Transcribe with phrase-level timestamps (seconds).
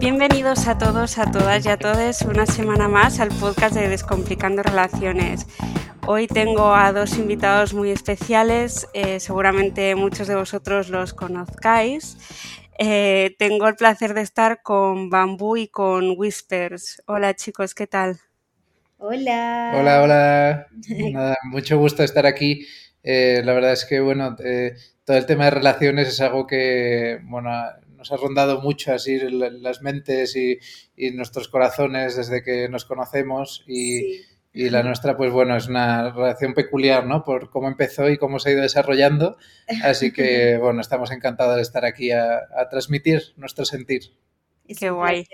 [0.00, 4.62] Bienvenidos a todos, a todas y a todos una semana más al podcast de Descomplicando
[4.62, 5.46] Relaciones.
[6.06, 12.16] Hoy tengo a dos invitados muy especiales, eh, seguramente muchos de vosotros los conozcáis.
[12.78, 17.02] Eh, tengo el placer de estar con Bambú y con Whispers.
[17.04, 18.18] Hola chicos, ¿qué tal?
[18.96, 19.74] Hola.
[19.78, 20.66] Hola, hola.
[21.12, 22.66] Nada, mucho gusto estar aquí.
[23.02, 24.34] Eh, la verdad es que, bueno,
[25.04, 27.50] todo el tema de relaciones es algo que, bueno,
[28.00, 30.58] nos ha rondado mucho así las mentes y,
[31.12, 34.22] nuestros corazones desde que nos conocemos y,
[34.52, 37.22] la nuestra, pues bueno, es una relación peculiar, ¿no?
[37.22, 39.36] Por cómo empezó y cómo se ha ido desarrollando.
[39.84, 44.16] Así que, bueno, estamos encantados de estar aquí a, transmitir nuestro sentir.
[44.66, 45.28] Qué guay.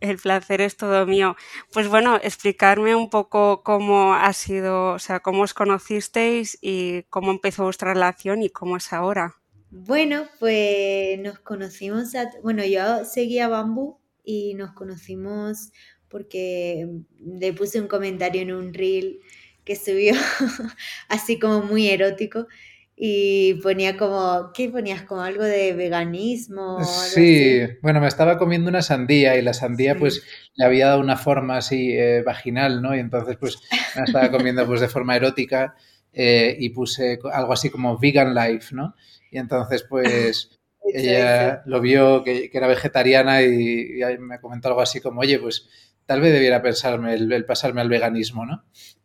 [0.00, 1.36] El placer es todo mío.
[1.72, 7.30] Pues bueno, explicarme un poco cómo ha sido, o sea, cómo os conocisteis y cómo
[7.32, 9.36] empezó vuestra relación y cómo es ahora.
[9.76, 12.12] Bueno, pues nos conocimos,
[12.44, 15.72] bueno, yo seguía Bambú y nos conocimos
[16.08, 16.86] porque
[17.18, 19.18] le puse un comentario en un reel
[19.64, 20.14] que subió
[21.08, 22.46] así como muy erótico
[22.94, 25.02] y ponía como, ¿qué ponías?
[25.02, 26.78] Como algo de veganismo.
[26.84, 30.22] sí, bueno, me estaba comiendo una sandía y la sandía pues
[30.54, 32.94] le había dado una forma así eh, vaginal, ¿no?
[32.94, 33.58] Y entonces pues
[33.96, 35.74] me la estaba comiendo pues de forma erótica
[36.14, 38.94] eh, y puse algo así como vegan life, ¿no?
[39.30, 40.58] Y entonces, pues,
[40.94, 45.68] ella lo vio que, era vegetariana y, me comentó algo así como, oye, pues
[46.06, 48.64] tal vez debiera pensarme el, pasarme al veganismo, ¿no?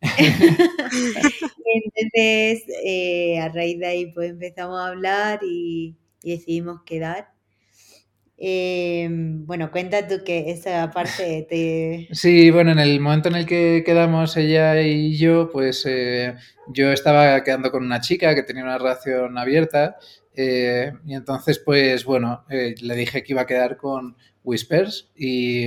[1.64, 7.32] entonces, eh, a raíz de ahí, pues empezamos a hablar y, decidimos quedar.
[8.42, 12.08] Em, bueno, cuenta tú que esa parte te...
[12.12, 16.34] Sí, bueno, en el momento en el que quedamos ella y yo, pues eh,
[16.68, 19.98] yo estaba quedando con una chica que tenía una relación abierta
[20.34, 25.66] eh, y entonces, pues bueno, eh, le dije que iba a quedar con Whispers y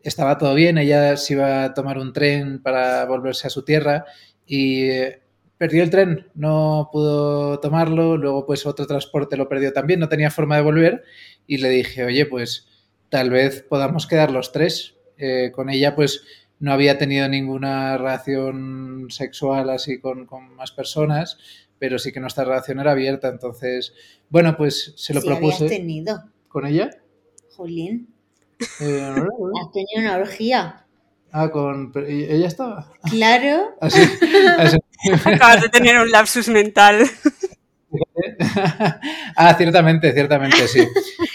[0.00, 0.78] estaba todo bien.
[0.78, 4.04] Ella se iba a tomar un tren para volverse a su tierra
[4.46, 4.90] y
[5.62, 8.16] perdió el tren, no pudo tomarlo.
[8.16, 11.04] Luego, pues otro transporte lo perdió también, no tenía forma de volver.
[11.46, 12.66] Y le dije, oye, pues
[13.10, 14.96] tal vez podamos quedar los tres.
[15.18, 16.24] Eh, con ella, pues
[16.58, 21.38] no había tenido ninguna relación sexual así con, con más personas
[21.78, 23.26] pero sí que nuestra relación era abierta.
[23.28, 23.92] Entonces,
[24.28, 25.66] bueno, pues se lo sí, propuse.
[25.68, 26.22] tenido?
[26.46, 26.90] ¿Con ella?
[27.56, 28.08] Jolín.
[28.80, 29.14] Eh,
[29.60, 30.86] Has tenido una orgía.
[31.32, 31.92] Ah, con.
[32.06, 32.92] ¿Ella estaba?
[33.10, 33.74] Claro.
[33.80, 34.00] Así,
[35.24, 37.02] Acabas de tener un lapsus mental.
[39.36, 40.86] ah, ciertamente, ciertamente, sí.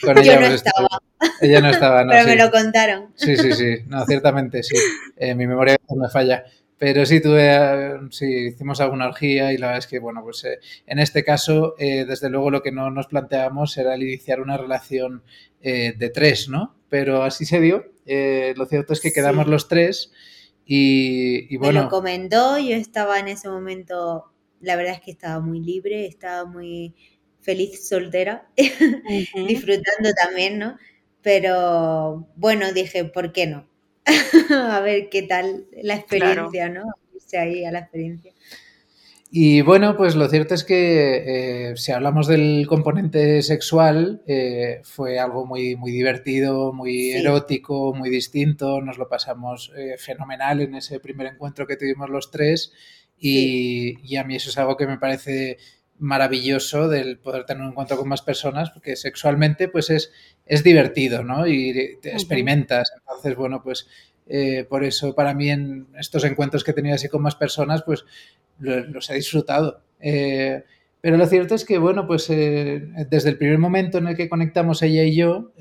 [0.01, 0.87] Con ella Yo no estaba.
[1.41, 2.11] Ella no estaba, no.
[2.11, 3.11] Pero me lo contaron.
[3.15, 3.83] Sí, sí, sí.
[3.87, 4.75] No, ciertamente, sí.
[5.17, 6.43] Eh, mi memoria me falla.
[6.79, 10.59] Pero sí, tuve, sí, hicimos alguna orgía y la verdad es que, bueno, pues eh,
[10.85, 14.57] en este caso, eh, desde luego lo que no nos planteábamos era el iniciar una
[14.57, 15.23] relación
[15.61, 16.75] eh, de tres, ¿no?
[16.87, 17.85] Pero así se dio.
[18.55, 20.11] lo cierto es que quedamos los tres
[20.67, 21.79] y, bueno.
[21.79, 24.25] Me lo comentó, yo estaba en ese momento,
[24.59, 26.93] la verdad es que estaba muy libre, estaba muy
[27.39, 28.49] feliz soltera,
[29.47, 30.77] disfrutando también, ¿no?
[31.21, 33.67] Pero bueno, dije, ¿por qué no?
[34.51, 36.83] a ver qué tal la experiencia, ¿no?
[37.35, 38.33] ahí a la experiencia.
[39.29, 45.19] Y bueno, pues lo cierto es que eh, si hablamos del componente sexual, eh, fue
[45.19, 48.79] algo muy, muy divertido, muy erótico, muy distinto.
[48.79, 52.71] Nos lo pasamos eh, fenomenal en ese primer encuentro que tuvimos los tres.
[53.19, 55.57] Y, y, a mí eso es algo que me parece
[55.99, 60.11] maravilloso del poder tener un encuentro con más personas, porque sexualmente pues es,
[60.45, 61.47] es divertido, ¿no?
[61.47, 62.91] Y te experimentas.
[62.95, 63.87] Entonces, bueno, pues
[64.29, 67.83] eh, por eso para mí en estos encuentros que he tenido así con más personas,
[67.83, 68.05] pues
[68.59, 69.81] los he disfrutado.
[69.99, 70.63] Eh,
[71.01, 74.29] pero lo cierto es que, bueno, pues eh, desde el primer momento en el que
[74.29, 75.51] conectamos ella y yo,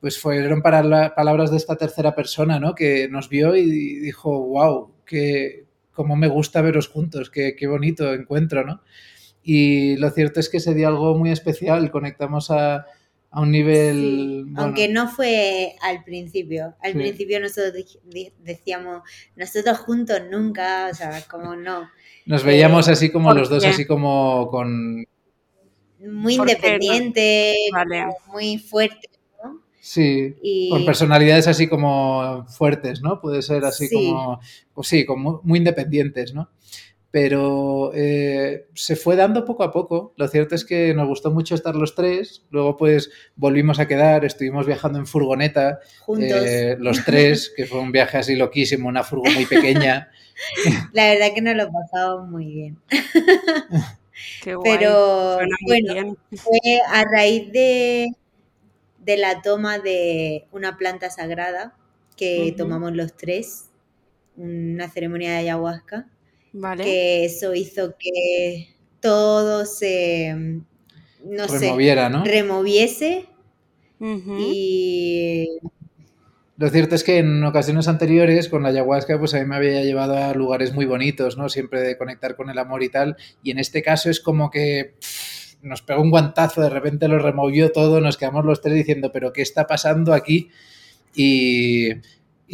[0.00, 2.74] pues fueron para palabras de esta tercera persona, ¿no?
[2.74, 3.64] Que nos vio y
[4.00, 8.82] dijo, wow, que cómo me gusta veros juntos, qué, qué bonito encuentro, ¿no?
[9.42, 12.86] Y lo cierto es que se dio algo muy especial, conectamos a,
[13.34, 14.46] a un nivel...
[14.54, 16.76] Aunque no fue al principio.
[16.80, 17.98] Al principio nosotros
[18.38, 19.02] decíamos,
[19.34, 21.90] nosotros juntos nunca, o sea, como no.
[22.26, 25.04] Nos veíamos así como los dos, así como con...
[25.98, 27.56] Muy independiente,
[28.28, 29.10] muy fuerte.
[29.42, 29.62] ¿no?
[29.80, 30.36] Sí,
[30.70, 33.20] con personalidades así como fuertes, ¿no?
[33.20, 34.38] Puede ser así como,
[34.74, 36.50] pues sí, como muy independientes, ¿no?
[37.14, 40.12] Pero eh, se fue dando poco a poco.
[40.16, 44.24] Lo cierto es que nos gustó mucho estar los tres, luego pues volvimos a quedar,
[44.24, 45.78] estuvimos viajando en furgoneta,
[46.18, 50.10] eh, los tres, que fue un viaje así loquísimo, una furgo muy pequeña.
[50.92, 52.78] La verdad que nos lo pasamos muy bien.
[54.64, 55.38] Pero
[55.68, 58.08] bueno, fue a raíz de,
[58.98, 61.76] de la toma de una planta sagrada
[62.16, 63.66] que tomamos los tres,
[64.36, 66.08] una ceremonia de ayahuasca,
[66.54, 66.84] vale.
[66.84, 70.34] que eso hizo que todo se,
[71.22, 72.24] no Removiera, ¿no?
[72.24, 73.26] removiese
[74.38, 75.48] y
[76.56, 79.82] lo cierto es que en ocasiones anteriores con la ayahuasca pues a mí me había
[79.82, 81.48] llevado a lugares muy bonitos, ¿no?
[81.48, 83.16] Siempre de conectar con el amor y tal.
[83.42, 84.94] Y en este caso es como que
[85.62, 89.32] nos pegó un guantazo, de repente lo removió todo, nos quedamos los tres diciendo, pero
[89.32, 90.50] ¿qué está pasando aquí?
[91.16, 91.90] Y,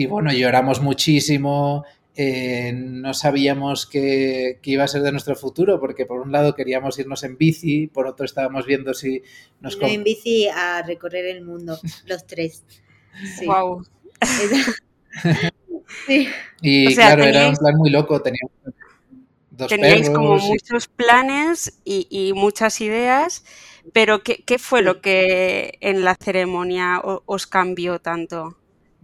[0.07, 1.85] bueno, lloramos muchísimo,
[2.17, 6.99] eh, no sabíamos qué, iba a ser de nuestro futuro, porque por un lado queríamos
[6.99, 9.23] irnos en bici, por otro estábamos viendo si
[9.61, 9.79] nos...
[9.79, 12.65] No en bici a recorrer el mundo, los tres.
[13.45, 13.85] Wow.
[16.63, 18.53] Y claro, era un plan muy loco, teníamos
[19.51, 23.45] dos teníais como muchos planes y, muchas ideas,
[23.93, 28.57] pero ¿qué, fue lo que en la ceremonia os cambió tanto?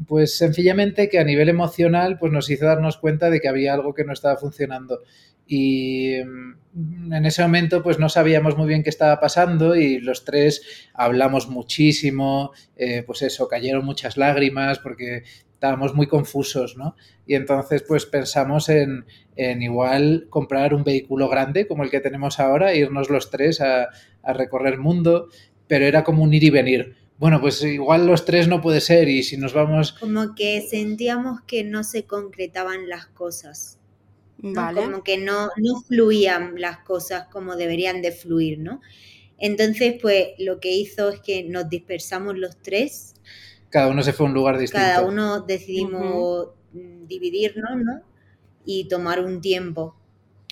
[0.06, 3.94] Pues sencillamente que a nivel emocional pues nos hizo darnos cuenta de que había algo
[3.94, 5.00] que no estaba funcionando
[5.46, 10.25] y mm, en ese momento pues no sabíamos muy bien qué estaba pasando y los
[10.25, 15.22] tres hablamos muchísimo, eh, pues eso, cayeron muchas lágrimas porque
[15.52, 16.96] estábamos muy confusos, ¿no?
[17.26, 19.06] Y entonces pues pensamos en,
[19.37, 23.88] igual comprar un vehículo grande como el que tenemos ahora, irnos los tres a,
[24.22, 25.28] a recorrer el mundo,
[25.66, 26.96] pero era como un ir y venir.
[27.18, 29.92] Bueno, pues igual los tres no puede ser y si nos vamos...
[29.92, 33.78] Como que sentíamos que no se concretaban las cosas.
[34.42, 38.80] Como que no, no fluían las cosas como deberían de fluir, ¿no?
[39.38, 43.14] Entonces, pues lo que hizo es que nos dispersamos los tres.
[43.70, 44.84] Cada uno se fue a un lugar distinto.
[44.84, 48.02] Cada uno decidimos dividirnos, ¿no?
[48.64, 49.96] Y tomar un tiempo.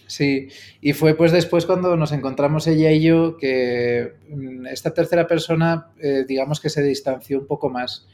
[0.06, 0.48] Sí,
[0.80, 5.92] y fue pues después cuando nos encontramos ella y yo que mm, esta tercera persona,
[5.98, 8.06] eh, digamos que se distanció un poco más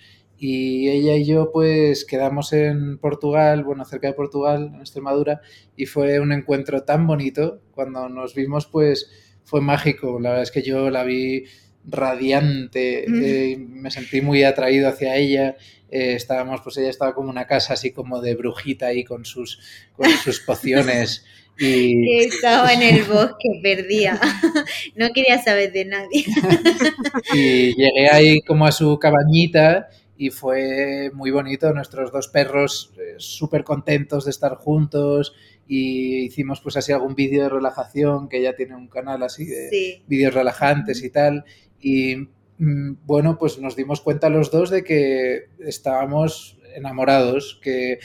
[0.42, 5.42] y ella y yo pues quedamos en Portugal, bueno, cerca de Portugal, en Extremadura,
[5.76, 7.60] y fue un encuentro tan bonito.
[7.72, 9.10] Cuando nos vimos pues
[9.44, 10.18] fue mágico.
[10.18, 11.44] La verdad es que yo la vi
[11.84, 13.04] radiante,
[13.52, 15.56] eh, me sentí muy atraído hacia ella.
[15.90, 19.60] Eh, estábamos, pues ella estaba como una casa así como de brujita ahí con sus,
[19.92, 21.26] con sus pociones.
[21.60, 22.22] Y...
[22.24, 24.18] Estaba en el bosque, perdía.
[24.96, 26.24] No quería saber de nadie.
[27.34, 31.72] Y llegué ahí como a su cabañita y fue muy bonito.
[31.72, 35.34] Nuestros dos perros eh, súper contentos de estar juntos
[35.66, 40.02] y hicimos pues así algún vídeo de relajación, que ya tiene un canal así de
[40.06, 41.44] vídeos relajantes y tal.
[41.80, 42.16] Y
[42.58, 47.98] mm, bueno, pues nos dimos cuenta los dos de que estábamos enamorados, que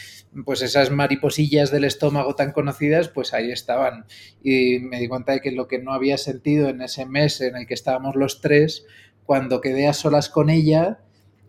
[0.45, 4.05] pues esas mariposillas del estómago tan conocidas, pues ahí estaban.
[4.43, 7.55] Y me di cuenta de que lo que no había sentido en ese mes en
[7.55, 8.85] el que estábamos los tres,
[9.25, 10.99] cuando quedé a solas con ella,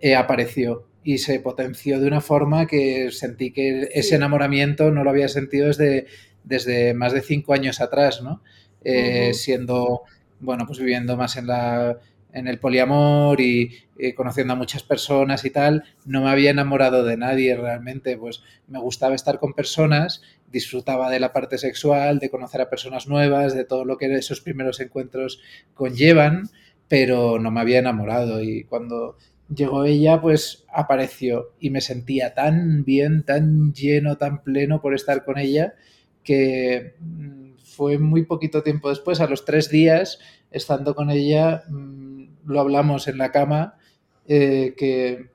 [0.01, 5.11] eh, apareció y se potenció de una forma que sentí que ese enamoramiento no lo
[5.11, 6.07] había sentido desde,
[6.43, 8.43] desde más de cinco años atrás, ¿no?
[8.83, 10.03] Eh, siendo,
[10.41, 11.99] bueno, pues viviendo más en la
[12.37, 13.73] en el poliamor y,
[14.15, 18.79] conociendo a muchas personas y tal, no me había enamorado de nadie realmente, pues me
[18.79, 20.21] gustaba estar con personas,
[20.53, 24.43] disfrutaba de la parte sexual, de conocer a personas nuevas, de todo lo que esos
[24.43, 25.41] primeros encuentros
[25.73, 26.51] conllevan,
[26.89, 28.43] pero no me había enamorado.
[28.43, 29.17] Y cuando
[29.49, 35.25] llegó ella, pues apareció y me sentía tan bien, tan lleno, tan pleno por estar
[35.25, 35.75] con ella,
[36.23, 40.19] que mm, fue muy poquito tiempo después, a los tres días,
[40.51, 42.06] estando con ella, mm,
[42.47, 43.79] lo hablamos en la cama,
[44.27, 45.31] eh, que,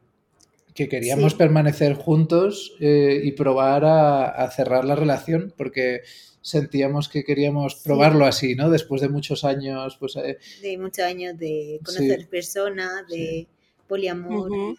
[0.74, 6.02] que, queríamos permanecer juntos eh, y probar a, cerrar la relación, porque
[6.42, 8.70] sentíamos que queríamos probarlo así, ¿no?
[8.70, 10.16] Después de muchos años, pues...
[10.16, 13.48] Eh, de muchos años de conocer personas, de
[13.88, 14.76] poliamor.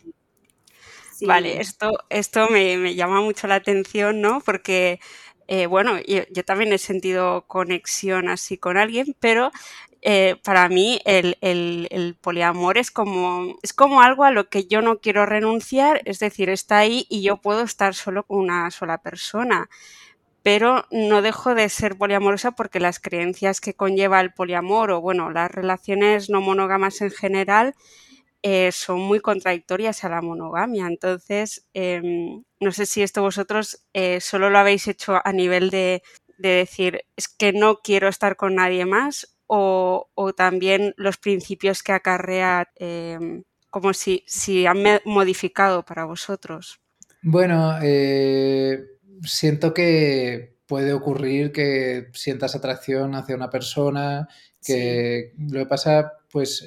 [1.26, 4.40] Vale, esto, esto me, llama mucho la atención, ¿no?
[4.44, 5.00] Porque,
[5.46, 9.50] eh, bueno, yo, también he sentido conexión así con alguien, pero
[10.02, 14.98] eh, para mí el, poliamor es como, es como algo a lo que yo no
[14.98, 19.70] quiero renunciar, es decir, está ahí y yo puedo estar solo con una sola persona.
[20.42, 25.30] Pero no dejo de ser poliamorosa porque las creencias que conlleva el poliamor o, bueno,
[25.30, 27.74] las relaciones no monógamas en general
[28.42, 30.86] eh, son muy contradictorias a la monogamia.
[30.88, 36.02] Entonces, em, no sé si esto vosotros eh, solo lo habéis hecho a nivel de,
[36.38, 42.70] decir, es que no quiero estar con nadie más, o, también los principios que acarrea,
[42.76, 46.80] em, como si, si han modificado para vosotros.
[47.22, 48.82] Bueno, eh,
[49.22, 54.28] siento que puede ocurrir que sientas atracción hacia una persona,
[54.64, 56.64] que lo que pasa, pues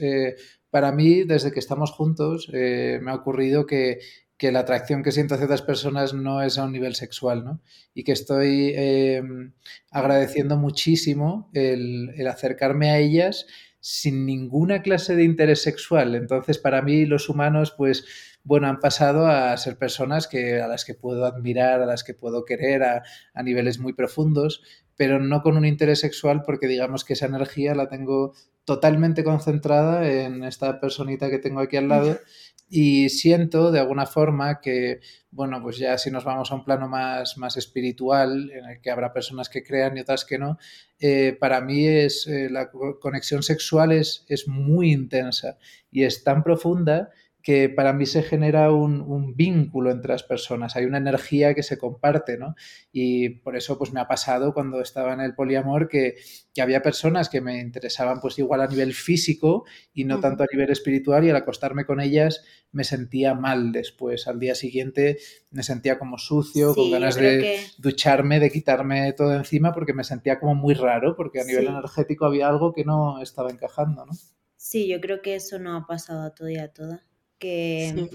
[0.76, 4.00] para mí, desde que estamos juntos, eh, me ha ocurrido que,
[4.40, 7.62] la atracción que siento hacia otras personas no es a un nivel sexual, ¿no?
[7.94, 9.54] Y que estoy em,
[9.92, 13.46] agradeciendo muchísimo el, el acercarme a ellas
[13.80, 16.16] sin ninguna clase de interés sexual.
[16.16, 18.06] Entonces, para mí, los humanos, pues
[18.46, 22.14] bueno, han pasado a ser personas que, a las que puedo admirar, a las que
[22.14, 23.04] puedo querer a,
[23.44, 24.62] niveles muy profundos,
[24.96, 30.08] pero no con un interés sexual porque digamos que esa energía la tengo totalmente concentrada
[30.08, 32.20] en esta personita que tengo aquí al lado
[32.68, 35.00] y siento de alguna forma que,
[35.32, 38.92] bueno, pues ya si nos vamos a un plano más, más espiritual, en el que
[38.92, 40.58] habrá personas que crean y otras que no,
[41.00, 45.58] eh, para mí es eh, la conexión sexual es, es muy intensa
[45.92, 47.12] y es tan profunda
[47.46, 51.78] que para mí se genera un, vínculo entre las personas, hay una energía que se
[51.78, 52.56] comparte, ¿no?
[52.92, 56.16] Y por eso pues me ha pasado cuando estaba en el poliamor que,
[56.60, 60.72] había personas que me interesaban pues igual a nivel físico y no tanto a nivel
[60.72, 65.20] espiritual y al acostarme con ellas me sentía mal después, al día siguiente
[65.52, 70.40] me sentía como sucio, con ganas de ducharme, de quitarme todo encima porque me sentía
[70.40, 74.14] como muy raro porque a nivel energético había algo que no estaba encajando, ¿no?
[74.56, 78.10] Sí, yo creo que eso no ha pasado a todo y a todas que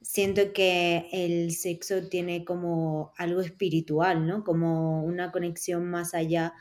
[0.00, 4.44] siento que el sexo tiene como algo espiritual, ¿no?
[4.44, 6.54] Como una conexión más allá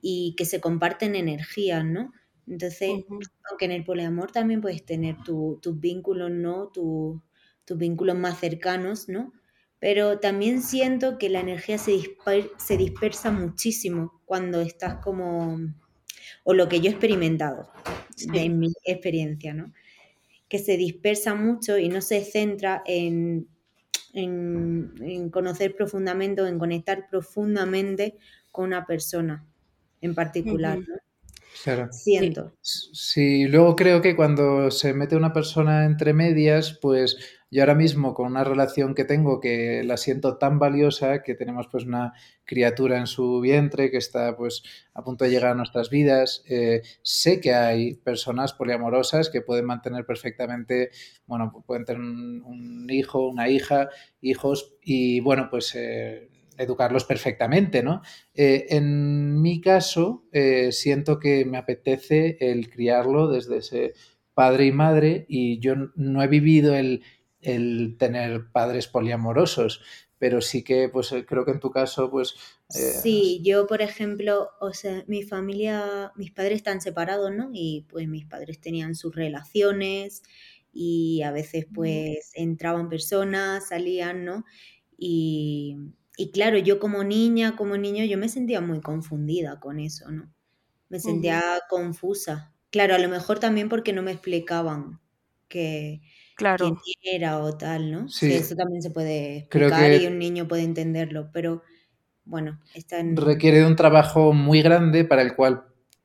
[0.00, 2.12] y que se comparten energías, ¿no?
[2.46, 3.04] Entonces,
[3.48, 6.68] aunque en el poliamor también puedes tener tus vínculos, ¿no?
[6.68, 9.32] tus vínculos más cercanos, ¿no?
[9.78, 11.98] Pero también siento que la energía se,
[12.58, 15.58] se dispersa muchísimo cuando estás como,
[16.44, 17.70] o lo que yo he experimentado
[18.32, 19.72] en mi experiencia, ¿no?
[20.52, 23.48] Que se dispersa mucho y no se centra en,
[24.12, 28.18] en, conocer profundamente o en conectar profundamente
[28.50, 29.46] con una persona
[30.02, 30.78] en particular.
[31.90, 32.52] Siento.
[32.60, 37.16] Sí, luego creo que cuando se mete una persona entre medias, pues
[37.52, 41.68] yo ahora mismo con una relación que tengo que la siento tan valiosa, que tenemos
[41.70, 42.14] pues una
[42.46, 44.62] criatura en su vientre que está pues
[44.94, 49.66] a punto de llegar a nuestras vidas, eh, sé que hay personas poliamorosas que pueden
[49.66, 50.92] mantener perfectamente,
[51.26, 53.90] bueno, pueden tener un, hijo, una hija,
[54.22, 55.74] hijos y bueno, pues...
[55.74, 58.02] Eh, educarlos perfectamente, ¿no?
[58.34, 60.26] Eh, en mi caso,
[60.70, 63.94] siento que me apetece el criarlo desde ese
[64.34, 67.02] padre y madre y yo no he vivido el,
[67.42, 69.82] tener padres poliamorosos,
[70.18, 72.36] pero sí que, pues eh, creo que en tu caso, pues...
[72.68, 77.50] sí, yo, por ejemplo, o sea, mi familia, mis padres están separados, ¿no?
[77.52, 80.22] Y pues mis padres tenían sus relaciones
[80.72, 84.44] y a veces pues entraban personas, salían, ¿no?
[84.96, 85.76] Y,
[86.16, 90.32] y claro, yo como niña, como niño, yo me sentía muy confundida con eso, ¿no?
[90.88, 92.54] Me sentía confusa.
[92.70, 95.00] Claro, a lo mejor también porque no me explicaban
[95.48, 96.00] que,
[96.36, 98.08] quién era o tal, ¿no?
[98.08, 98.32] Sí.
[98.32, 101.62] eso también se puede explicar y un niño puede entenderlo, pero
[102.24, 103.16] bueno, está en...
[103.16, 105.64] Requiere de un trabajo muy grande para el cual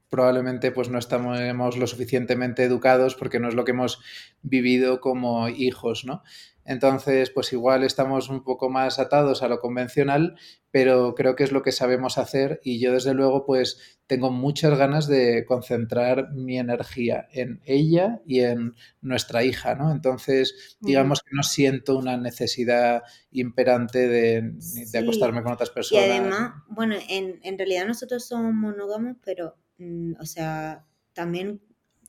[0.10, 4.02] probablemente pues no estamos lo suficientemente educados porque no es lo que hemos
[4.42, 6.24] vivido como hijos, ¿no?
[6.68, 10.36] Entonces, pues igual estamos un poco más atados a lo convencional,
[10.70, 14.78] pero creo que es lo que sabemos hacer y yo desde luego pues tengo muchas
[14.78, 19.94] ganas de concentrar mi energía en ella y en nuestra hija, ¿no?
[19.94, 24.54] Entonces, digamos que no siento una necesidad imperante de,
[25.00, 26.06] acostarme con otras personas.
[26.06, 31.62] Y además, bueno, en, en realidad nosotros somos monógamos, pero, mm, o sea, también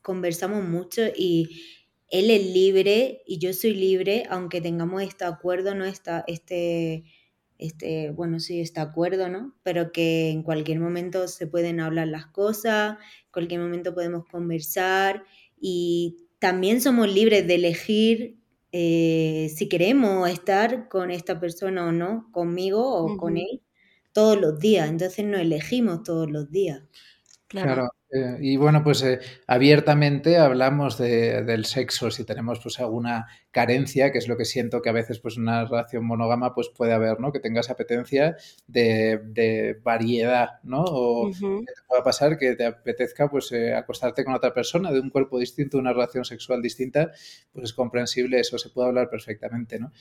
[0.03, 1.78] conversamos mucho y
[2.11, 5.85] él es libre y yo soy libre, aunque tengamos este acuerdo, ¿no?
[5.85, 7.05] Esta, este,
[7.59, 9.55] este, bueno, sí, este acuerdo, ¿no?
[9.63, 12.93] Pero que en cualquier momento se pueden hablar las cosas,
[13.27, 15.25] en cualquier momento podemos conversar
[15.61, 18.39] y también somos libres de elegir
[18.73, 23.63] eh, si queremos estar con esta persona o no, conmigo o con él,
[24.13, 24.89] todos los días.
[24.89, 26.83] Entonces no elegimos todos los días.
[27.49, 27.89] Claro.
[28.11, 34.13] Eh, y bueno, pues eh, abiertamente hablamos de, del sexo, si tenemos pues alguna carencia,
[34.13, 37.21] que es lo que siento que a veces pues una relación monógama pues puede haber,
[37.21, 37.33] ¿no?
[37.33, 38.37] Que tengas apetencia
[38.67, 40.85] de, variedad, ¿no?
[40.85, 45.01] O que te pueda pasar que te apetezca pues eh, acostarte con otra persona de
[45.01, 47.11] un cuerpo distinto, una relación sexual distinta,
[47.53, 49.93] pues es comprensible, eso se puede hablar perfectamente, ¿no?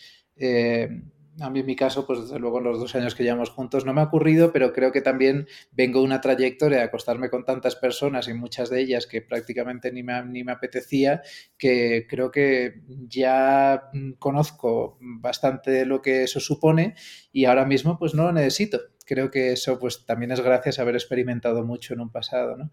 [1.40, 3.86] A mí en mi caso, pues desde luego en los dos años que llevamos juntos
[3.86, 7.76] no me ha ocurrido, pero creo que también vengo una trayectoria de acostarme con tantas
[7.76, 11.22] personas y muchas de ellas que prácticamente ni me, ni me apetecía,
[11.58, 13.90] que creo que ya
[14.20, 16.96] conozco bastante lo que eso supone
[17.32, 18.80] y ahora mismo pues no lo necesito.
[19.06, 22.72] Creo que eso pues también es gracias a haber experimentado mucho en un pasado, ¿no?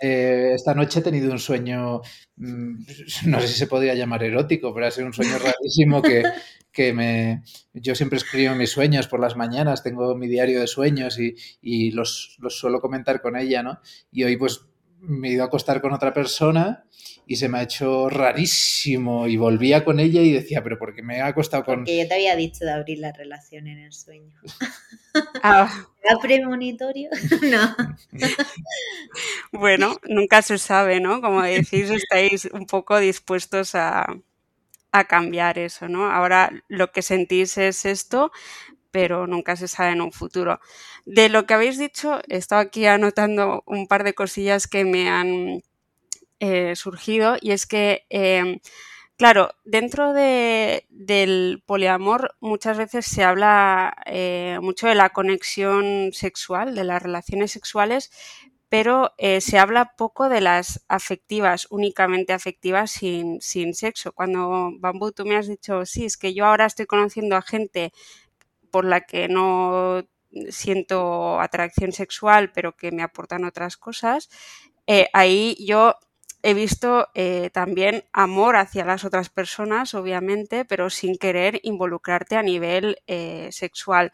[0.00, 2.00] Eh, esta noche he tenido un sueño,
[2.36, 2.84] mm,
[3.26, 6.22] no sé si se podría llamar erótico, pero ha sido un sueño rarísimo que,
[6.72, 7.42] que me...
[7.74, 11.90] Yo siempre escribo mis sueños por las mañanas, tengo mi diario de sueños y, y
[11.90, 13.80] los, los, suelo comentar con ella, ¿no?
[14.10, 14.69] Y hoy pues
[15.00, 16.84] me he ido a acostar con otra persona
[17.26, 21.02] y se me ha hecho rarísimo y volvía con ella y decía, pero ¿por qué
[21.02, 21.76] me ha acostado con...?
[21.76, 24.36] Porque yo te había dicho de abrir la relación en el sueño.
[25.42, 25.68] Ah.
[26.04, 27.10] ¿Era premonitorio?
[27.50, 27.76] no.
[29.50, 31.20] bueno, nunca se sabe, ¿no?
[31.20, 34.06] Como decís, estáis un poco dispuestos a,
[34.92, 36.10] a cambiar eso, ¿no?
[36.10, 38.30] Ahora lo que sentís es esto,
[38.90, 40.60] pero nunca se sabe en un futuro.
[41.04, 45.08] De lo que habéis dicho, he estado aquí anotando un par de cosillas que me
[45.08, 45.62] han
[46.40, 48.60] eh, surgido y es que, em,
[49.16, 56.84] claro, dentro del poliamor muchas veces se habla eh, mucho de la conexión sexual, de
[56.84, 58.10] las relaciones sexuales,
[58.70, 64.12] pero eh, se habla poco de las afectivas, únicamente afectivas sin, sin sexo.
[64.12, 67.92] Cuando, Bambú, tú me has dicho, sí, es que yo ahora estoy conociendo a gente
[68.70, 70.02] por la que no
[70.50, 74.28] siento atracción sexual, pero que me aportan otras cosas,
[74.86, 75.96] eh, ahí yo
[76.42, 82.42] he visto eh, también amor hacia las otras personas, obviamente, pero sin querer involucrarte a
[82.42, 82.98] nivel
[83.50, 84.12] sexual.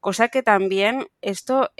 [0.00, 1.70] Cosa que también esto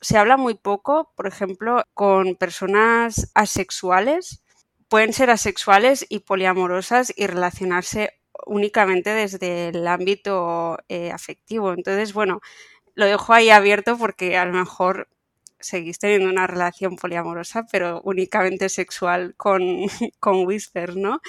[0.00, 4.42] se habla muy poco, por ejemplo, con personas asexuales.
[4.88, 11.72] Pueden ser asexuales y poliamorosas y relacionarse únicamente desde el ámbito eh, afectivo.
[11.72, 12.40] Entonces, bueno,
[12.94, 15.08] lo dejo ahí abierto porque a lo mejor
[15.60, 19.62] seguís teniendo una relación poliamorosa, pero únicamente sexual con,
[20.20, 21.20] con Whisper, ¿no?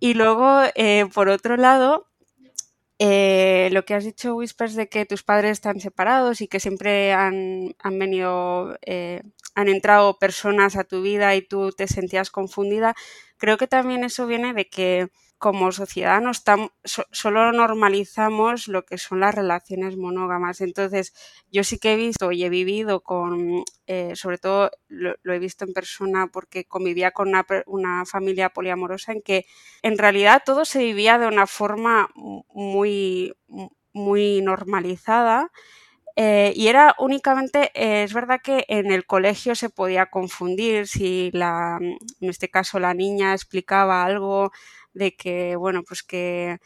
[0.00, 2.08] Y luego, eh, por otro lado,
[2.98, 7.12] eh, lo que has dicho, Whispers, de que tus padres están separados y que siempre
[7.12, 9.22] han, venido, eh,
[9.56, 12.94] han entrado personas a tu vida y tú te sentías confundida,
[13.38, 15.08] creo que también eso viene de que
[15.42, 20.60] como sociedad no estamos, solo normalizamos lo que son las relaciones monógamas.
[20.60, 21.12] Entonces,
[21.50, 25.64] yo sí que he visto y he vivido con, eh, sobre todo lo, he visto
[25.64, 29.44] en persona porque convivía con una, una, familia poliamorosa en que
[29.82, 33.34] en realidad todo se vivía de una forma muy,
[33.92, 35.50] muy normalizada.
[36.16, 41.30] Eh, y era únicamente, eh, es verdad que en el colegio se podía confundir si
[41.32, 44.52] la, en este caso la niña explicaba algo
[44.92, 46.58] de que, bueno, pues que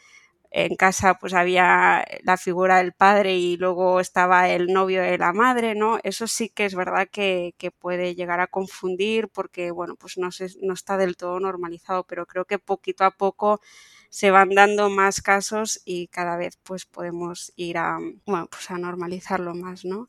[0.51, 5.33] en casa pues había la figura del padre y luego estaba el novio de la
[5.33, 5.99] madre, ¿no?
[6.03, 10.31] Eso sí que es verdad que, que puede llegar a confundir porque, bueno, pues no,
[10.31, 13.61] se, no está del todo normalizado, pero creo que poquito a poco
[14.09, 18.77] se van dando más casos y cada vez pues podemos ir a, bueno, pues a
[18.77, 20.07] normalizarlo más, ¿no?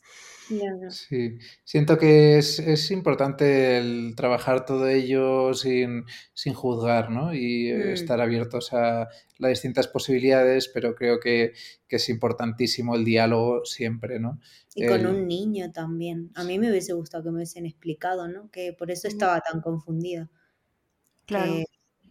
[0.91, 6.05] Sí, siento que es, importante el trabajar todo ello sin,
[6.55, 7.35] juzgar, ¿no?
[7.35, 7.89] Y mm.
[7.91, 11.53] estar abiertos a las distintas posibilidades, pero creo que,
[11.89, 14.41] es importantísimo el diálogo siempre, ¿no?
[14.75, 16.31] Y con un niño también.
[16.35, 18.51] A mí me hubiese gustado que me hubiesen explicado, ¿no?
[18.51, 20.31] Que por eso estaba tan confundida.
[21.27, 21.65] Claro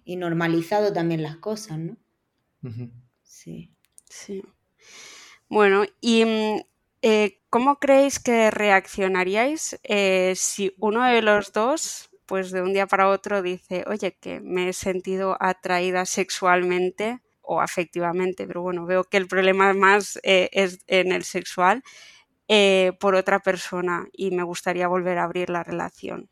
[0.08, 1.98] y normalizado también las cosas, ¿no?
[3.24, 3.76] Sí.
[4.10, 4.42] Sí.
[5.50, 6.62] Bueno, ¿y mm,
[7.02, 12.88] eh, cómo creéis que reaccionaríais eh, si uno de los dos, pues de un día
[12.88, 19.04] para otro, dice, oye, que me he sentido atraída sexualmente o afectivamente, pero bueno, veo
[19.04, 21.84] que el problema más eh, es en el sexual,
[23.00, 26.30] por otra persona y me gustaría volver a abrir la relación?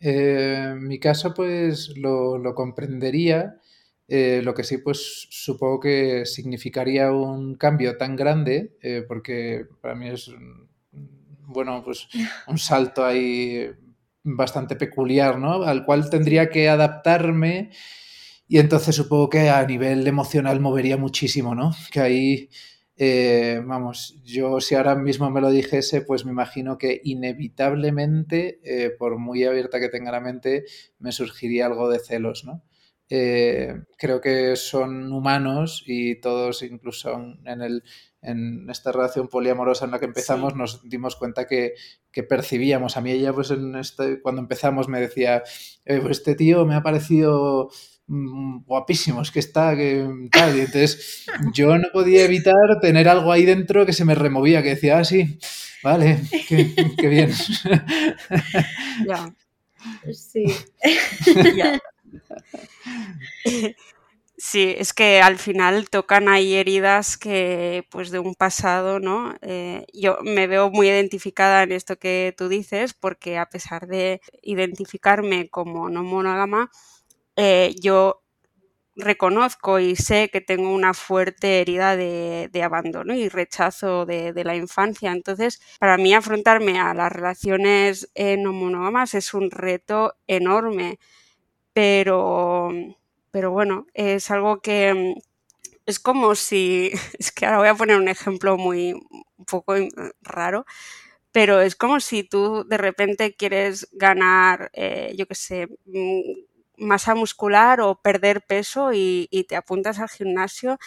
[0.00, 3.60] Eh, en mi caso, pues lo, comprendería.
[4.08, 9.94] Eh, lo que sí, pues supongo que significaría un cambio tan grande, eh, porque para
[9.94, 10.30] mí es,
[10.92, 12.08] bueno, pues
[12.46, 13.68] un salto ahí
[14.22, 15.62] bastante peculiar, ¿no?
[15.62, 17.70] Al cual tendría que adaptarme
[18.48, 21.72] y entonces supongo que a nivel emocional movería muchísimo, ¿no?
[21.90, 22.48] Que ahí
[22.98, 28.90] eh, vamos, yo si ahora mismo me lo dijese, pues me imagino que inevitablemente, eh,
[28.90, 30.64] por muy abierta que tenga la mente,
[30.98, 32.62] me surgiría algo de celos, ¿no?
[33.08, 37.12] Eh, creo que son humanos y todos, incluso
[37.44, 37.84] en, el,
[38.22, 41.74] en esta relación poliamorosa en la que empezamos, nos dimos cuenta que,
[42.28, 42.96] percibíamos.
[42.96, 45.42] A mí ella, pues en este, cuando empezamos me decía,
[45.84, 47.68] pues este tío me ha parecido
[48.08, 50.56] guapísimos que está, que tal.
[50.56, 54.70] Y entonces yo no podía evitar tener algo ahí dentro que se me removía, que
[54.70, 55.38] decía, ah, sí,
[55.82, 57.32] vale, qué, bien.
[59.06, 59.32] Ya.
[60.12, 60.46] Sí.
[64.38, 69.34] Sí, es que al final tocan ahí heridas que, pues, de un pasado, ¿no?
[69.40, 74.20] Eh, yo me veo muy identificada en esto que tú dices, porque a pesar de
[74.42, 76.70] identificarme como no monógama,
[77.36, 78.22] eh, yo
[78.96, 85.12] reconozco y sé que tengo una fuerte herida de, abandono y rechazo de, la infancia.
[85.12, 90.98] Entonces, para mí afrontarme a las relaciones eh, no monógamas es un reto enorme,
[91.74, 92.70] pero,
[93.30, 95.14] pero bueno, es algo que
[95.86, 99.74] es como si, es que ahora voy a poner un ejemplo muy un poco
[100.22, 100.66] raro,
[101.32, 106.20] pero es como si tú de repente quieres ganar, eh, yo qué sé, mm,
[106.76, 110.78] masa muscular o perder peso y, te apuntas al gimnasio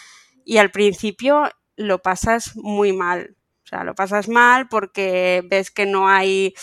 [0.44, 3.36] y al principio lo pasas muy mal.
[3.64, 6.54] O sea, lo pasas mal porque ves que no hay,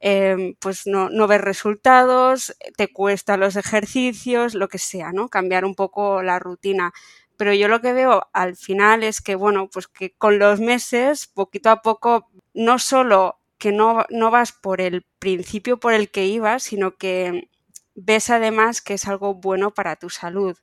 [0.00, 5.28] em, pues no, no, ves resultados, te cuesta los ejercicios, lo que sea, ¿no?
[5.28, 6.92] Cambiar un poco la rutina.
[7.36, 11.26] Pero yo lo que veo al final es que, bueno, pues que con los meses,
[11.26, 16.26] poquito a poco, no solo que no, no vas por el principio por el que
[16.26, 17.48] ibas, sino que
[17.94, 20.56] ves además que es algo bueno para tu salud.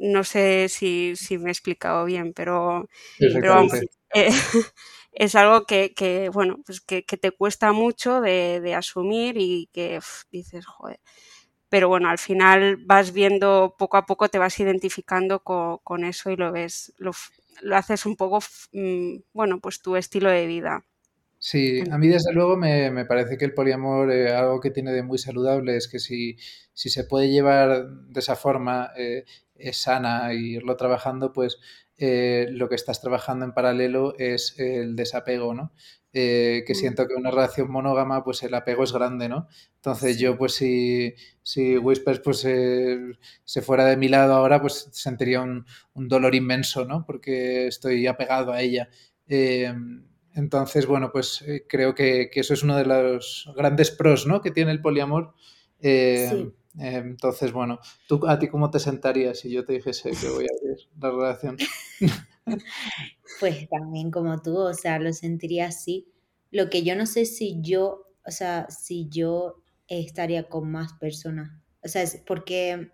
[0.00, 2.88] No sé si, me he explicado bien, pero,
[4.14, 4.28] eh,
[5.12, 11.00] es algo que, bueno, pues que, te cuesta mucho de, asumir y que dices, joder.
[11.68, 16.36] Pero bueno, al final vas viendo, poco a poco te vas identificando con, eso y
[16.36, 17.12] lo ves, lo,
[17.62, 18.40] lo haces un poco,
[18.72, 20.84] mm, bueno, pues tu estilo de vida.
[21.46, 25.02] Sí, a mí desde luego me, parece que el poliamor, eh, algo que tiene de
[25.02, 26.38] muy saludable es que si,
[26.72, 31.58] si se puede llevar de esa forma eh, es sana y irlo trabajando, pues
[31.98, 35.72] eh, lo que estás trabajando en paralelo es el desapego, ¿no?
[36.12, 36.74] que mm.
[36.74, 39.48] siento que una relación monógama, pues el apego es grande, ¿no?
[39.74, 45.42] Entonces yo, pues si, si Whispers pues, se fuera de mi lado ahora, pues sentiría
[45.42, 47.04] un, un dolor inmenso, ¿no?
[47.04, 48.88] Porque estoy apegado a ella.
[50.34, 54.40] Entonces, bueno, pues eh, creo que, eso es uno de los grandes pros ¿no?
[54.40, 55.34] que tiene el poliamor.
[55.80, 60.28] Eh, eh, entonces, bueno, ¿tú a ti cómo te sentarías si yo te dijese que
[60.28, 61.56] voy a abrir la relación?
[63.40, 66.06] Pues también como tú, o sea, lo sentiría así.
[66.52, 71.50] Lo que yo no sé si yo, o sea, si yo estaría con más personas.
[71.82, 72.92] O sea, es porque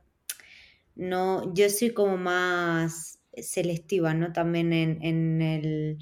[0.95, 4.33] no, yo soy como más selectiva, ¿no?
[4.33, 5.99] También en el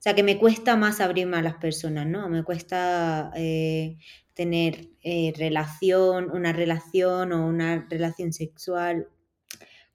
[0.00, 2.30] o sea, que me cuesta más abrirme a las personas, ¿no?
[2.30, 3.98] Me cuesta eh,
[4.32, 9.08] tener eh, relación, una relación o una relación sexual,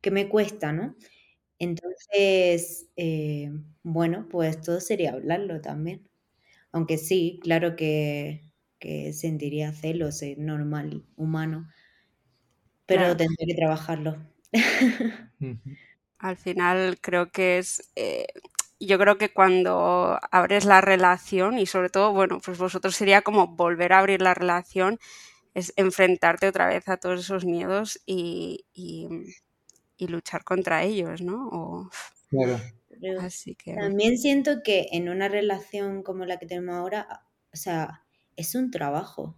[0.01, 0.95] que me cuesta, ¿no?
[1.57, 6.07] Entonces, eh, bueno, pues todo sería hablarlo también.
[6.71, 8.43] Aunque sí, claro que,
[9.11, 11.67] sentiría celos, es normal, humano,
[12.85, 14.17] pero tendría que trabajarlo.
[16.19, 17.91] Al final creo que es
[18.85, 23.47] yo creo que cuando abres la relación y sobre todo, bueno, pues vosotros sería como
[23.47, 24.99] volver a abrir la relación,
[25.53, 28.65] es enfrentarte otra vez a todos esos miedos y,
[29.99, 31.89] luchar contra ellos, ¿no?
[32.29, 32.59] claro.
[33.19, 33.73] Así que...
[33.73, 38.71] También siento que en una relación como la que tenemos ahora, o sea, es un
[38.71, 39.35] trabajo.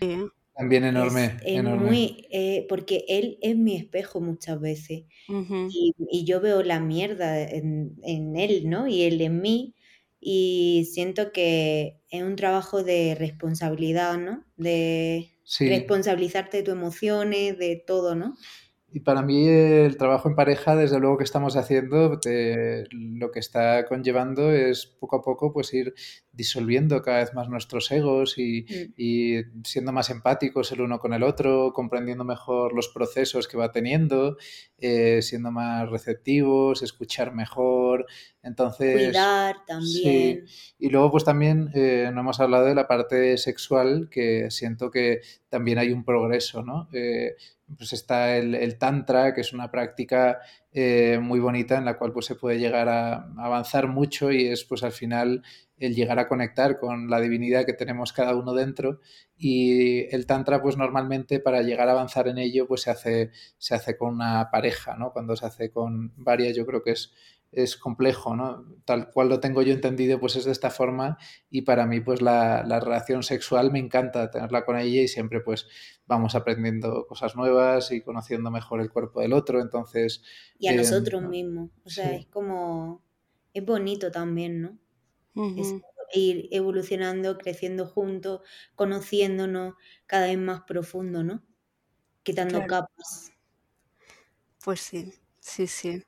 [0.00, 0.18] Sí.
[0.54, 1.36] También enorme.
[1.44, 7.42] Es, muy, eh, porque él es mi espejo muchas veces y, yo veo la mierda
[7.42, 7.96] en,
[8.36, 8.86] él, ¿no?
[8.86, 9.74] Y él en mí
[10.20, 14.44] y siento que es un trabajo de responsabilidad, ¿no?
[14.56, 18.36] De responsabilizarte de tus emociones, de todo, ¿no?
[18.94, 22.20] Y para mí el trabajo en pareja, desde luego que estamos haciendo,
[22.92, 25.94] lo que está conllevando es poco a poco pues ir
[26.30, 28.64] disolviendo cada vez más nuestros egos y,
[28.96, 29.62] mm.
[29.64, 34.36] siendo más empáticos el uno con el otro, comprendiendo mejor los procesos que va teniendo,
[34.78, 38.06] eh, siendo más receptivos, escuchar mejor.
[38.44, 40.46] Entonces, Cuidar también.
[40.78, 45.20] Y luego pues también eh, no hemos hablado de la parte sexual, que siento que
[45.48, 46.88] también hay un progreso, ¿no?
[46.92, 47.34] Eh,
[47.76, 50.40] pues está el, tantra, que es una práctica
[50.72, 54.64] eh, muy bonita en la cual pues, se puede llegar a avanzar mucho y es
[54.64, 55.42] pues al final
[55.76, 59.00] el llegar a conectar con la divinidad que tenemos cada uno dentro
[59.36, 63.74] y el tantra pues normalmente para llegar a avanzar en ello pues se hace, se
[63.74, 65.12] hace con una pareja, ¿no?
[65.12, 67.12] Cuando se hace con varias yo creo que es
[67.54, 68.64] es complejo, ¿no?
[68.84, 71.18] Tal cual lo tengo yo entendido, pues es de esta forma
[71.50, 75.66] y para mí, pues la, relación sexual me encanta tenerla con ella y siempre, pues
[76.06, 80.22] vamos aprendiendo cosas nuevas y conociendo mejor el cuerpo del otro, entonces...
[80.58, 83.02] Y a eh, nosotros mismos, o sea, es como,
[83.52, 84.78] es bonito también, ¿no?
[85.56, 85.74] Es
[86.12, 88.40] ir evolucionando, creciendo juntos,
[88.74, 89.74] conociéndonos
[90.06, 91.42] cada vez más profundo, ¿no?
[92.22, 93.32] Quitando capas.
[94.64, 95.12] Pues sí.
[95.40, 96.02] Sí, sí.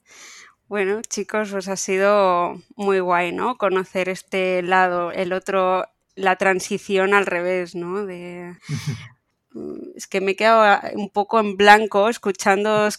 [0.66, 3.58] Bueno, chicos, pues ha sido muy guay, ¿no?
[3.58, 5.84] Conocer este lado, el otro,
[6.14, 8.06] la transición al revés, ¿no?
[8.06, 8.56] De,
[9.94, 12.98] es que me he quedado un poco en blanco escuchando, es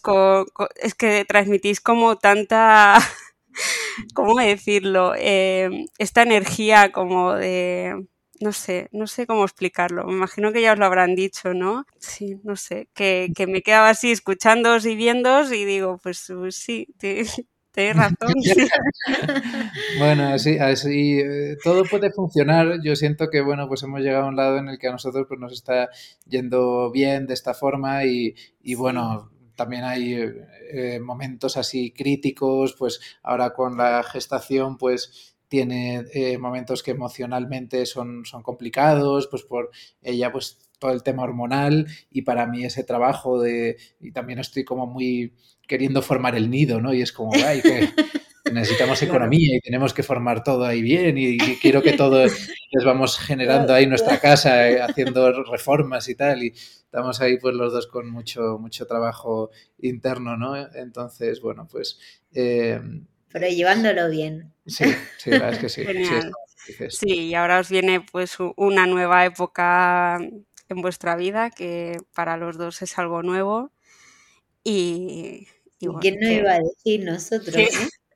[0.95, 2.99] que transmitís como tanta,
[4.13, 5.13] ¿cómo decirlo?
[5.17, 8.07] Eh, esta energía como de,
[8.39, 10.05] no sé, no sé cómo explicarlo.
[10.05, 11.85] Me imagino que ya os lo habrán dicho, ¿no?
[11.99, 16.55] Sí, no sé, que, que me quedaba así escuchándoos y viéndoos y digo, pues, pues
[16.55, 16.87] sí,
[17.77, 18.33] Tienes razón.
[19.99, 22.79] bueno, así, así eh, todo puede funcionar.
[22.83, 25.25] Yo siento que, bueno, pues hemos llegado a un lado en el que a nosotros
[25.27, 25.89] pues, nos está
[26.25, 30.13] yendo bien de esta forma y, y bueno, también hay
[30.71, 37.85] eh, momentos así críticos, pues ahora con la gestación, pues tiene eh, momentos que emocionalmente
[37.85, 42.83] son, son complicados, pues por ella, pues todo el tema hormonal y para mí ese
[42.83, 45.33] trabajo de, y también estoy como muy
[45.67, 46.93] queriendo formar el nido, ¿no?
[46.93, 47.89] Y es como, ay, que
[48.51, 53.17] necesitamos economía y tenemos que formar todo ahí bien y, quiero que todo les vamos
[53.17, 57.87] generando ahí nuestra casa, eh, haciendo reformas y tal y estamos ahí pues los dos
[57.87, 60.55] con mucho, mucho trabajo interno, ¿no?
[60.73, 61.99] Entonces, bueno, pues...
[62.33, 62.79] Eh,
[63.31, 64.53] Pero llevándolo bien.
[64.65, 64.85] Sí,
[65.17, 65.85] sí, la verdad es que sí.
[66.89, 70.19] Sí, y ahora os viene pues una nueva época
[70.69, 73.71] en vuestra vida que para los dos es algo nuevo
[74.63, 75.47] y,
[76.01, 77.55] ¿Quién no iba a decir nosotros?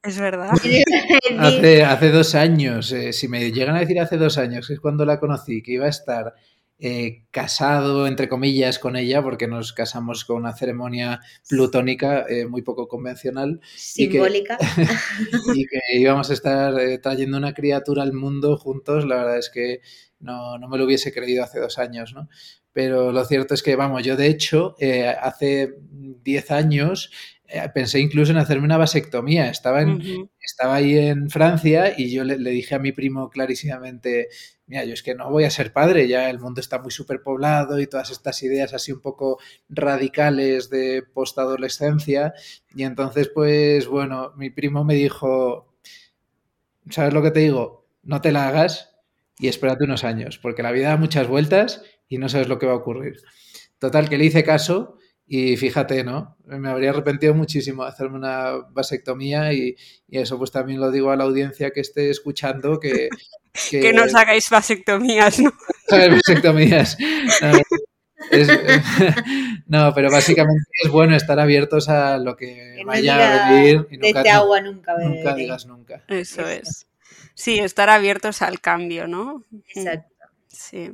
[0.03, 0.51] Es verdad.
[1.39, 4.79] hace, hace dos años, eh, si me llegan a decir hace dos años, que es
[4.79, 6.33] cuando la conocí, que iba a estar
[6.79, 12.63] eh, casado, entre comillas, con ella, porque nos casamos con una ceremonia plutónica eh, muy
[12.63, 13.61] poco convencional.
[13.75, 14.57] Simbólica.
[15.53, 19.81] Y que, íbamos a estar trayendo una criatura al mundo juntos, la verdad es que
[20.19, 22.27] no, no, me lo hubiese creído hace dos años, ¿no?
[22.73, 24.75] Pero lo cierto es que, vamos, yo de hecho,
[25.21, 25.75] hace
[26.23, 27.11] diez años
[27.73, 29.49] pensé incluso en hacerme una vasectomía.
[29.49, 34.29] Estaba, en, estaba ahí en Francia y yo le, dije a mi primo clarísimamente,
[34.67, 37.79] mira, yo es que no voy a ser padre, ya el mundo está muy superpoblado
[37.79, 42.33] y todas estas ideas así un poco radicales de postadolescencia.
[42.75, 45.75] Y entonces, pues bueno, mi primo me dijo,
[46.89, 47.87] ¿sabes lo que te digo?
[48.03, 48.95] No te la hagas
[49.37, 52.67] y espérate unos años, porque la vida da muchas vueltas y no sabes lo que
[52.67, 53.17] va a ocurrir.
[53.79, 54.97] Total, que le hice caso
[55.33, 56.35] y fíjate, ¿no?
[56.43, 59.77] Me habría arrepentido muchísimo de hacerme una vasectomía y,
[60.09, 63.07] eso pues también lo digo a la audiencia que esté escuchando que...
[63.69, 65.51] Que, no os hagáis vasectomías, ¿no?
[65.89, 66.97] vasectomías.
[69.67, 73.87] No, pero básicamente es bueno estar abiertos a lo que, vaya a venir.
[73.89, 76.03] Y nunca, agua nunca Nunca digas nunca.
[76.07, 76.87] Eso es.
[77.33, 79.43] Sí, estar abiertos al cambio, ¿no?
[79.73, 80.25] Exacto.
[80.47, 80.91] Sí.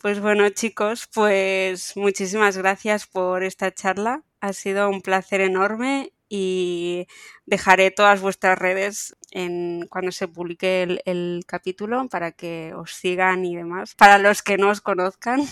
[0.00, 4.22] Pues bueno, chicos, pues muchísimas gracias por esta charla.
[4.40, 7.08] Ha sido un placer enorme y
[7.46, 13.56] dejaré todas vuestras redes en cuando se publique el, capítulo para que os sigan y
[13.56, 13.96] demás.
[13.96, 15.42] Para los que no os conozcan.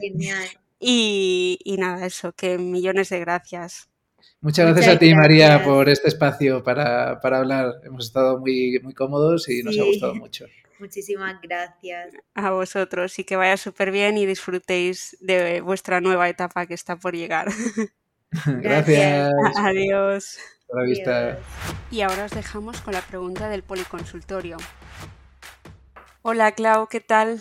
[0.00, 0.48] Genial.
[0.78, 3.88] Y, nada, eso, que millones de gracias.
[4.42, 7.74] Muchas gracias a ti, María, por este espacio para, hablar.
[7.84, 10.44] Hemos estado muy, muy cómodos y nos ha gustado mucho.
[10.82, 12.12] Muchísimas gracias.
[12.34, 16.96] A vosotros y que vaya súper bien y disfrutéis de vuestra nueva etapa que está
[16.96, 17.46] por llegar.
[18.46, 19.32] gracias.
[19.58, 20.40] Adiós.
[20.70, 21.38] la vista.
[21.92, 24.56] Y ahora os dejamos con la pregunta del policonsultorio.
[26.22, 27.40] Hola Clau, ¿qué tal?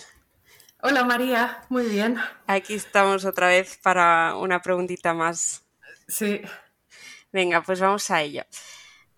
[0.83, 2.17] Hola María, muy bien.
[2.45, 5.65] Aquí estamos otra vez para una preguntita más.
[6.07, 6.43] Sí.
[7.31, 8.43] Venga, pues vamos a ello.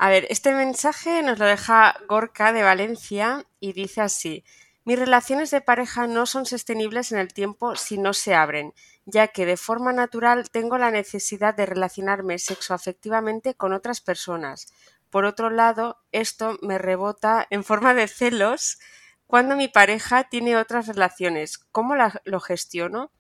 [0.04, 4.44] A ver, este mensaje nos lo deja Gorka de Valencia y dice así.
[4.84, 8.74] Mis relaciones de pareja no son sostenibles en el tiempo si no se abren,
[9.06, 14.74] ya que de forma natural tengo la necesidad de relacionarme sexoafectivamente con otras personas.
[15.10, 18.80] Por otro lado, esto me rebota en forma de celos
[19.26, 21.58] cuando mi pareja tiene otras relaciones.
[21.72, 23.14] ¿Cómo lo gestiono?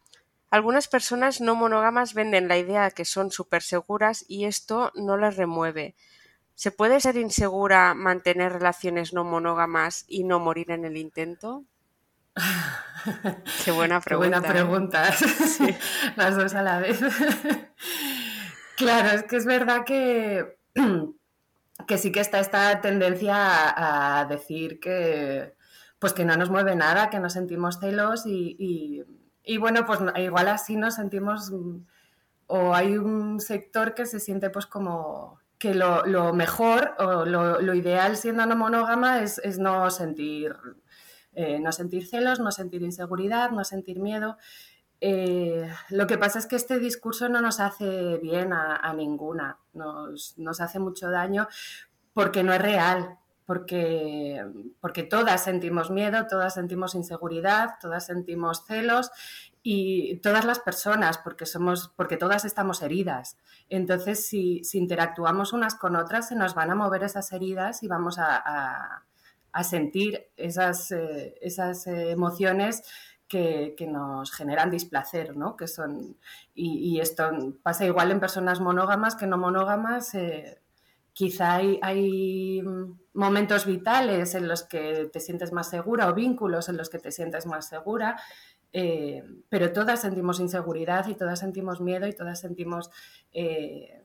[0.49, 5.15] Algunas personas no monógamas venden la idea de que son súper seguras y esto no
[5.15, 5.95] les remueve.
[6.55, 11.65] ¿Se puede ser insegura, mantener relaciones no monógamas y no morir en el intento?
[13.65, 14.07] Qué buena pregunta.
[14.09, 14.51] Qué buena ¿eh?
[14.51, 15.13] pregunta.
[16.15, 16.99] Las dos a la vez.
[18.77, 20.57] claro, es que es verdad que,
[21.87, 25.55] que sí que está esta tendencia a, decir que,
[25.99, 29.03] pues que no nos mueve nada, que nos sentimos celos y,
[29.43, 31.51] y bueno, pues igual así nos sentimos
[32.47, 38.17] o hay un sector que se siente pues como que lo, mejor o lo, ideal
[38.17, 40.53] siendo no monógama es, no sentir
[41.35, 44.37] eh, no sentir celos, no sentir inseguridad, no sentir miedo.
[44.99, 50.37] Eh, lo que pasa es que este discurso no nos hace bien a, ninguna, nos,
[50.37, 51.47] nos, hace mucho daño
[52.13, 54.45] porque no es real, porque,
[54.81, 59.11] porque todas sentimos miedo, todas sentimos inseguridad, todas sentimos celos
[59.63, 63.37] y todas las personas, porque, somos, porque todas estamos heridas.
[63.69, 67.87] Entonces, si, si interactuamos unas con otras, se nos van a mover esas heridas y
[67.87, 69.03] vamos a,
[69.53, 72.83] a, sentir esas, eh, esas emociones
[73.27, 75.55] que, nos generan displacer, ¿no?
[75.57, 76.17] Que son,
[76.53, 77.31] y, esto
[77.63, 80.13] pasa igual en personas monógamas que no monógamas.
[80.15, 80.61] Eh,
[81.13, 82.61] quizá hay,
[83.15, 87.11] momentos vitales en los que te sientes más segura o vínculos en los que te
[87.11, 88.19] sientes más segura,
[88.73, 92.89] eh, pero todas sentimos inseguridad y todas sentimos miedo y todas sentimos
[93.31, 94.03] eh,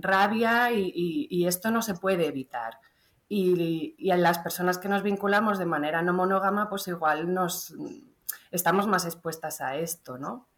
[0.00, 2.78] rabia y, esto no se puede evitar.
[3.28, 7.74] Y, y, a las personas que nos vinculamos de manera no monógama, pues igual nos
[8.50, 10.48] estamos más expuestas a esto, ¿no?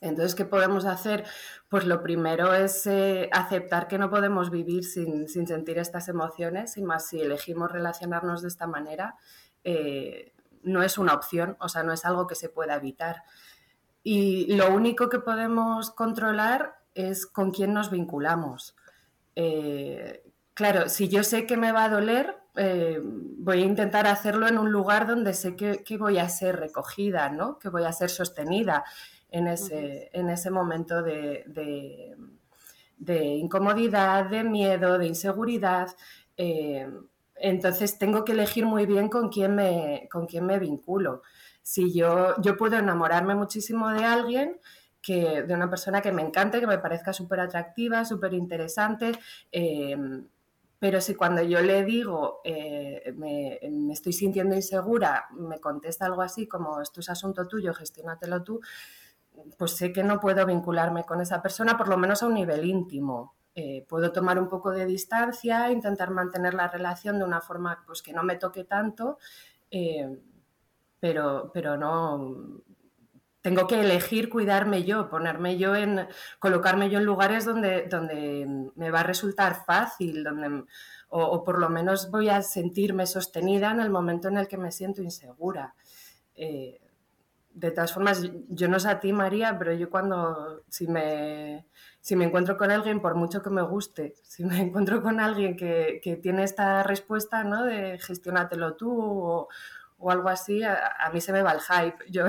[0.00, 1.24] Entonces, ¿qué podemos hacer?
[1.68, 6.82] Pues lo primero es eh, aceptar que no podemos vivir sin, sentir estas emociones y
[6.82, 9.16] más si elegimos relacionarnos de esta manera,
[9.64, 13.22] eh, no es una opción, o sea, no es algo que se pueda evitar.
[14.02, 18.76] Y lo único que podemos controlar es con quién nos vinculamos.
[19.36, 24.48] Eh, claro, si yo sé que me va a doler, eh, voy a intentar hacerlo
[24.48, 27.58] en un lugar donde sé que, voy a ser recogida, ¿no?
[27.58, 28.84] que voy a ser sostenida
[29.30, 32.16] en ese, en ese momento de,
[33.06, 35.94] incomodidad, de miedo, de inseguridad.
[36.36, 36.88] Eh,
[37.40, 41.22] entonces tengo que elegir muy bien con quién me, con quién me vinculo.
[41.62, 44.58] Si yo, yo puedo enamorarme muchísimo de alguien,
[45.02, 49.12] que, de una persona que me encante, que me parezca súper atractiva, súper interesante,
[49.52, 49.96] eh,
[50.78, 53.58] pero si cuando yo le digo, eh, me,
[53.92, 58.60] estoy sintiendo insegura, me contesta algo así como, esto es asunto tuyo, gestiónatelo tú,
[59.56, 62.64] pues sé que no puedo vincularme con esa persona, por lo menos a un nivel
[62.64, 63.34] íntimo.
[63.60, 68.02] Eh, puedo tomar un poco de distancia, intentar mantener la relación de una forma pues,
[68.02, 69.18] que no me toque tanto,
[69.68, 70.16] eh,
[71.00, 72.62] pero, pero no,
[73.40, 76.06] tengo que elegir cuidarme yo, ponerme yo en,
[76.38, 80.62] colocarme yo en lugares donde, donde me va a resultar fácil, donde,
[81.08, 84.70] o, por lo menos voy a sentirme sostenida en el momento en el que me
[84.70, 85.74] siento insegura.
[86.36, 86.78] Eh,
[87.58, 91.66] de todas formas, yo no sé a ti, María, pero yo cuando, si me,
[92.00, 95.56] si me encuentro con alguien, por mucho que me guste, si me encuentro con alguien
[95.56, 97.64] que, que tiene esta respuesta, ¿no?
[97.64, 99.48] De gestionatelo tú o,
[99.98, 102.04] o algo así, a, mí se me va el hype.
[102.10, 102.26] Yo,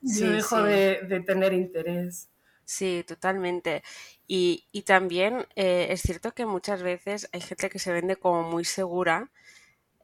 [0.00, 2.30] dejo De, tener interés.
[2.64, 3.82] Sí, totalmente.
[4.26, 8.64] Y, también eh, es cierto que muchas veces hay gente que se vende como muy
[8.64, 9.30] segura.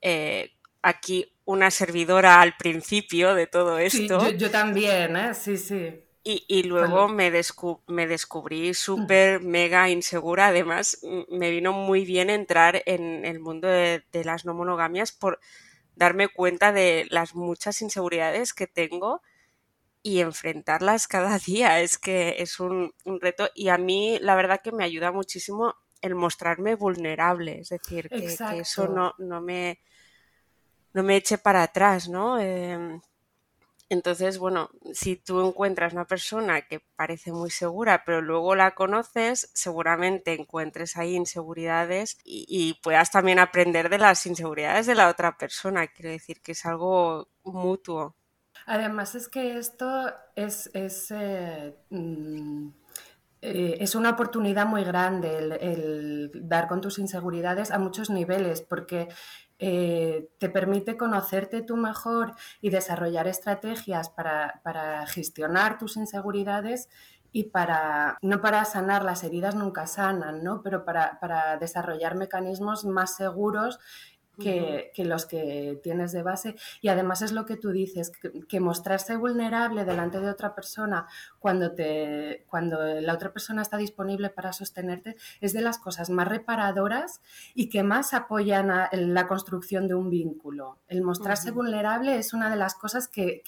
[0.02, 0.50] Eh,
[0.82, 4.20] aquí una servidora al principio de todo esto.
[4.20, 5.34] Sí, yo, también, ¿eh?
[5.34, 6.00] Sí, sí.
[6.26, 7.30] Y, luego me,
[7.86, 10.46] me, descubrí súper, mega insegura.
[10.46, 15.38] Además, me vino muy bien entrar en el mundo de, de las no monogamias por,
[15.96, 19.22] darme cuenta de las muchas inseguridades que tengo
[20.02, 21.80] y enfrentarlas cada día.
[21.80, 26.14] Es que es un, reto y a mí la verdad que me ayuda muchísimo el
[26.14, 29.80] mostrarme vulnerable, es decir, que, eso no, no, me,
[30.94, 32.38] no me eche para atrás, ¿no?
[32.38, 33.00] Em,
[33.90, 39.50] entonces, bueno, si tú encuentras una persona que parece muy segura, pero luego la conoces,
[39.54, 45.86] seguramente encuentres ahí inseguridades y, puedas también aprender de las inseguridades de la otra persona.
[45.88, 48.16] Quiero decir que es algo mutuo.
[48.66, 52.68] Además es que esto es, es, eh, mm,
[53.46, 59.08] eh, es una oportunidad muy grande el, dar con tus inseguridades a muchos niveles, porque
[59.58, 66.88] eh, te permite conocerte tú mejor y desarrollar estrategias para, gestionar tus inseguridades
[67.30, 70.62] y para, no para sanar, las heridas nunca sanan, ¿no?
[70.62, 73.78] pero para, para desarrollar mecanismos más seguros
[74.38, 76.56] que, los que tienes de base.
[76.80, 78.12] Y además es lo que tú dices,
[78.48, 81.06] que, mostrarse vulnerable delante de otra persona
[81.38, 86.28] cuando, te, cuando la otra persona está disponible para sostenerte es de las cosas más
[86.28, 87.20] reparadoras
[87.54, 90.78] y que más apoyan a la construcción de un vínculo.
[90.88, 93.42] El mostrarse vulnerable es una de las cosas que,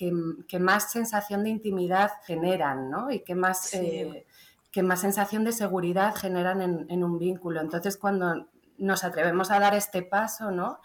[0.60, 3.10] más sensación de intimidad generan ¿no?
[3.10, 3.74] y que más...
[3.74, 4.26] Eh,
[4.72, 7.62] que más sensación de seguridad generan en, en, un vínculo.
[7.62, 8.46] Entonces, cuando
[8.78, 10.80] nos atrevemos a dar este paso, ¿no?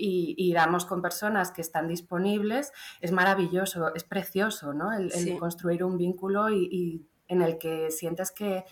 [0.00, 4.92] Y, damos con personas que están disponibles, es maravilloso, es precioso, ¿no?
[4.92, 8.64] El, construir un vínculo y, en el que sientes que,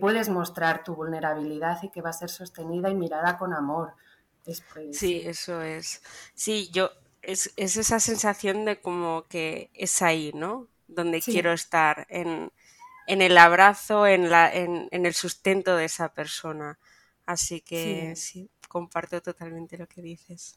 [0.00, 3.94] puedes mostrar tu vulnerabilidad y que va a ser sostenida y mirada con amor.
[4.92, 6.02] sí, eso es.
[6.34, 6.90] Sí, yo,
[7.22, 10.68] es, es, esa sensación de como que es ahí, ¿no?
[10.94, 12.50] donde quiero estar, en,
[13.06, 16.78] el abrazo, en, la, en, el sustento de esa persona.
[17.30, 20.56] Así que sí, comparto totalmente lo que dices.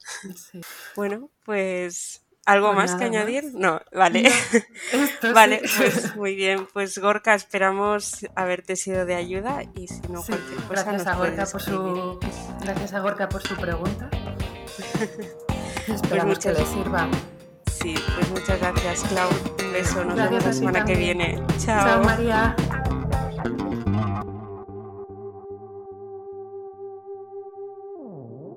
[0.96, 3.52] Bueno, pues ¿Algo pues más que añadir?
[3.54, 4.30] No, vale.
[5.36, 6.68] vale, pues muy bien.
[6.74, 11.46] Pues Gorka, esperamos haberte sido de ayuda y si no, cualquier cosa gracias a Gorka
[11.46, 12.20] por su
[12.62, 14.10] Gracias a Gorka por su pregunta.
[15.88, 17.08] Esperamos pues que le sirva.
[17.72, 19.30] Sí, pues muchas gracias, Clau.
[19.64, 21.40] Un beso, nos vemos la semana que viene.
[21.60, 21.86] Chao.
[21.86, 22.56] Chao, María.